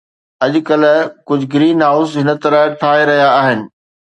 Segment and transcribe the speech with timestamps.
[0.45, 0.97] اڄڪلهه،
[1.27, 3.59] ڪجهه greenhouse هن طرح ٺاهي رهيا آهن